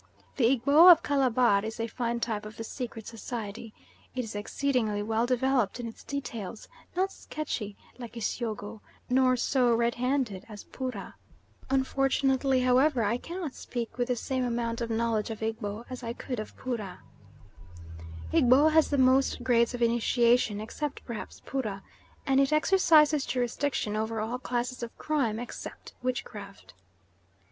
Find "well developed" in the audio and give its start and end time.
5.03-5.79